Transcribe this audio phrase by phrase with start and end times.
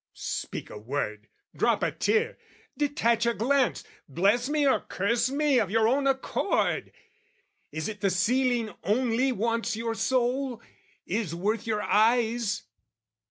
[0.15, 2.39] "Speak a word, drop a tear,
[2.75, 6.91] detach a glance, "Bless me or curse me of your own accord!
[7.71, 10.59] "Is it the ceiling only wants your soul,
[11.05, 12.63] "Is worth your eyes?"